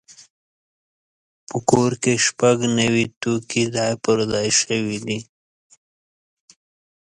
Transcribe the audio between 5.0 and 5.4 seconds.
دي.